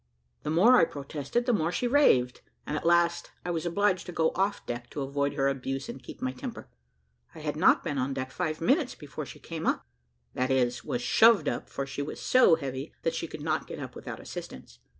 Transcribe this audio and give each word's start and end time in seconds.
The 0.41 0.49
more 0.49 0.77
I 0.77 0.85
protested, 0.85 1.45
the 1.45 1.53
more 1.53 1.71
she 1.71 1.85
raved; 1.87 2.41
and 2.65 2.75
at 2.75 2.87
last 2.87 3.29
I 3.45 3.51
was 3.51 3.67
obliged 3.67 4.07
to 4.07 4.11
go 4.11 4.31
off 4.33 4.65
deck 4.65 4.89
to 4.89 5.03
avoid 5.03 5.33
her 5.33 5.47
abuse 5.47 5.89
and 5.89 6.01
keep 6.01 6.23
my 6.23 6.31
temper 6.31 6.67
I 7.35 7.39
had 7.41 7.55
not 7.55 7.83
been 7.83 7.99
on 7.99 8.15
deck 8.15 8.31
five 8.31 8.61
minutes 8.61 8.95
before 8.95 9.27
she 9.27 9.37
came 9.37 9.67
up 9.67 9.85
that 10.33 10.49
is, 10.49 10.83
was 10.83 11.03
shoved 11.03 11.47
up, 11.47 11.69
for 11.69 11.85
she 11.85 12.01
was 12.01 12.19
so 12.19 12.55
heavy 12.55 12.95
that 13.03 13.13
she 13.13 13.27
could 13.27 13.41
not 13.43 13.67
get 13.67 13.77
up 13.77 13.95
without 13.95 14.19
assistance. 14.19 14.79